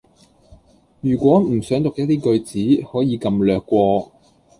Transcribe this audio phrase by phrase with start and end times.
[1.01, 4.11] 如果唔想讀一啲句子，可以撳略過